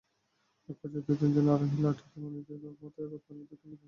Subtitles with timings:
[0.69, 3.79] একপর্যায়ে দুই-তিনজন আরোহী লাঠি দিয়ে মনিরের মাথায় আঘাত করে দ্রুত চলে যান।